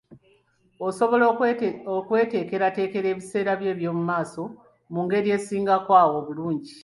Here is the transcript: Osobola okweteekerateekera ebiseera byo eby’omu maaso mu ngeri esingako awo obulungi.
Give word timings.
Osobola 0.87 1.25
okweteekerateekera 2.01 3.07
ebiseera 3.13 3.51
byo 3.59 3.69
eby’omu 3.73 4.03
maaso 4.09 4.43
mu 4.93 4.99
ngeri 5.05 5.29
esingako 5.37 5.91
awo 6.03 6.13
obulungi. 6.21 6.73